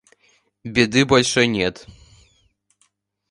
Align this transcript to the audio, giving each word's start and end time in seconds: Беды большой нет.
Беды 0.73 1.05
большой 1.05 1.45
нет. 1.45 1.85